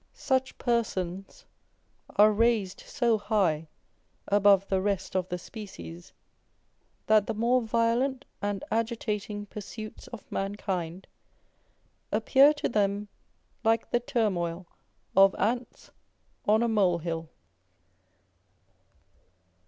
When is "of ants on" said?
15.15-16.63